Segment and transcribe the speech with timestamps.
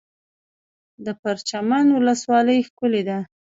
[1.05, 3.17] د پرچمن ولسوالۍ ښکلې ده